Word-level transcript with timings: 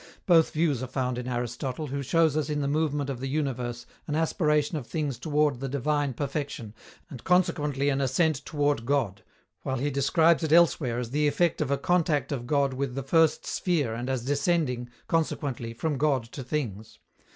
Both 0.25 0.51
views 0.53 0.81
are 0.81 0.87
found 0.87 1.19
in 1.19 1.27
Aristotle, 1.27 1.85
who 1.85 2.01
shows 2.01 2.35
us 2.35 2.49
in 2.49 2.61
the 2.61 2.67
movement 2.67 3.07
of 3.07 3.19
the 3.19 3.27
universe 3.29 3.85
an 4.07 4.15
aspiration 4.15 4.75
of 4.75 4.87
things 4.87 5.19
toward 5.19 5.59
the 5.59 5.69
divine 5.69 6.15
perfection, 6.15 6.73
and 7.11 7.23
consequently 7.23 7.87
an 7.89 8.01
ascent 8.01 8.37
toward 8.43 8.87
God, 8.87 9.21
while 9.61 9.77
he 9.77 9.91
describes 9.91 10.41
it 10.41 10.51
elsewhere 10.51 10.97
as 10.97 11.11
the 11.11 11.27
effect 11.27 11.61
of 11.61 11.69
a 11.69 11.77
contact 11.77 12.31
of 12.31 12.47
God 12.47 12.73
with 12.73 12.95
the 12.95 13.03
first 13.03 13.45
sphere 13.45 13.93
and 13.93 14.09
as 14.09 14.25
descending, 14.25 14.89
consequently, 15.07 15.71
from 15.71 15.99
God 15.99 16.23
to 16.31 16.43
things. 16.43 16.97